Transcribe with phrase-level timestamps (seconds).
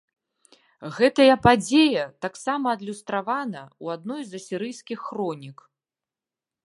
[0.97, 5.57] Гэтая падзея таксама адлюстравана ў адной з асірыйскіх хронік.